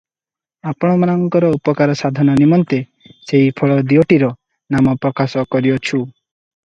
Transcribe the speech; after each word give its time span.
ଆପଣମାନଙ୍କର 0.69 1.51
ଉପକାର 1.57 1.97
ସାଧନ 1.99 2.37
ନିମନ୍ତେ 2.39 2.79
ସେହି 3.27 3.53
ଫଳ 3.61 3.77
ଦିଓଟିର 3.93 4.31
ନାମ 4.77 4.97
ପ୍ରକାଶ 5.05 5.45
କରିଅଛୁ। 5.55 6.01